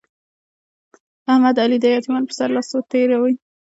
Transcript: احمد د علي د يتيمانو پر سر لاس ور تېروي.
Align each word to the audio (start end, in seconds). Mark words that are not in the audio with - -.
احمد 1.31 1.53
د 1.55 1.59
علي 1.63 1.77
د 1.81 1.85
يتيمانو 1.95 2.27
پر 2.29 2.35
سر 2.39 2.49
لاس 2.55 2.69
ور 2.73 2.83
تېروي. 2.91 3.33